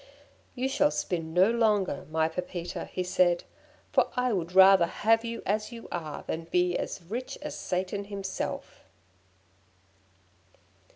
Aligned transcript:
'You 0.55 0.67
shall 0.67 0.89
spin 0.89 1.31
no 1.31 1.51
longer, 1.51 2.07
my 2.09 2.27
Pepita,' 2.27 2.85
he 2.91 3.03
said, 3.03 3.43
'for 3.91 4.09
I 4.17 4.33
would 4.33 4.53
rather 4.53 4.87
have 4.87 5.23
you 5.23 5.43
as 5.45 5.71
you 5.71 5.87
are 5.91 6.23
than 6.25 6.45
be 6.45 6.75
rich 7.07 7.37
as 7.43 7.53
Satan 7.53 8.05
himself!'" 8.05 8.79